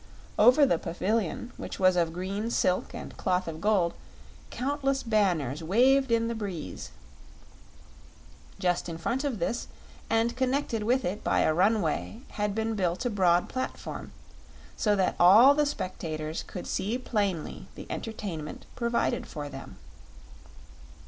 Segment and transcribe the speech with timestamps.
[0.39, 3.93] Over the pavilion, which was of green silk and cloth of gold,
[4.49, 6.89] countless banners waved in the breeze.
[8.57, 9.67] Just in front of this,
[10.09, 14.11] and connected with it by a runway had been built a broad platform,
[14.75, 19.77] so that all the spectators could see plainly the entertainment provided for them.